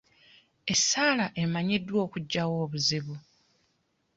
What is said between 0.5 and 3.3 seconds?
Essaala emanyiddwa okugyawo ebizubu.